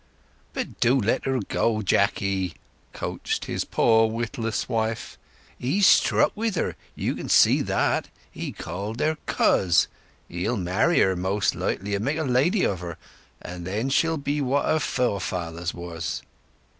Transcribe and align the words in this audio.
"But 0.53 0.79
do 0.79 0.99
let 0.99 1.25
her 1.25 1.39
go, 1.41 1.83
Jacky," 1.83 2.55
coaxed 2.91 3.45
his 3.45 3.63
poor 3.63 4.09
witless 4.09 4.67
wife. 4.67 5.15
"He's 5.59 5.85
struck 5.85 6.31
wi' 6.35 6.49
her—you 6.49 7.13
can 7.15 7.29
see 7.29 7.61
that. 7.61 8.09
He 8.31 8.51
called 8.51 8.99
her 8.99 9.19
Coz! 9.27 9.87
He'll 10.27 10.57
marry 10.57 11.01
her, 11.01 11.15
most 11.15 11.53
likely, 11.53 11.93
and 11.93 12.03
make 12.03 12.17
a 12.17 12.23
lady 12.23 12.63
of 12.63 12.79
her; 12.79 12.97
and 13.43 13.63
then 13.67 13.91
she'll 13.91 14.17
be 14.17 14.41
what 14.41 14.65
her 14.65 14.79
forefathers 14.79 15.71
was." 15.71 16.23